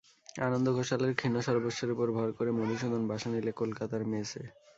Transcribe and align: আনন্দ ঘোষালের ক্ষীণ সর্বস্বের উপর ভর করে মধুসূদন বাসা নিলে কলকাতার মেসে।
আনন্দ 0.39 0.67
ঘোষালের 0.77 1.11
ক্ষীণ 1.15 1.35
সর্বস্বের 1.47 1.93
উপর 1.95 2.07
ভর 2.11 2.29
করে 2.37 2.51
মধুসূদন 2.51 3.01
বাসা 3.07 3.27
নিলে 3.33 3.51
কলকাতার 3.61 4.03
মেসে। 4.11 4.43